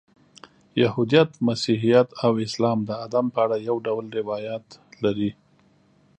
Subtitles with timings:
[0.81, 4.65] یهودیت، مسیحیت او اسلام د آدم په اړه یو ډول روایات
[5.03, 5.31] لري.